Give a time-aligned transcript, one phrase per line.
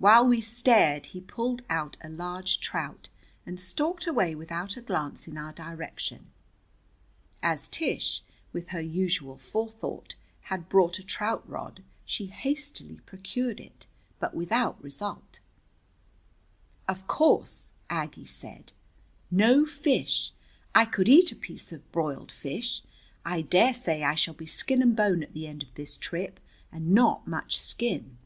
[0.00, 3.08] While we stared he pulled out a large trout,
[3.44, 6.30] and stalked away without a glance in our direction.
[7.42, 13.86] As Tish, with her usual forethought, had brought a trout rod, she hastily procured it,
[14.20, 15.40] but without result.
[16.86, 18.74] "Of course," Aggie said,
[19.32, 20.32] "no fish!
[20.76, 22.82] I could eat a piece of broiled fish.
[23.24, 26.38] I dare say I shall be skin and bone at the end of this trip
[26.70, 28.18] and not much skin."